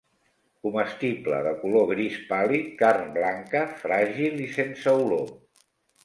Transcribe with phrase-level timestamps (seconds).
[0.67, 5.29] Comestible, de color gris pàl·lid, carn blanca, fràgil i sense olor.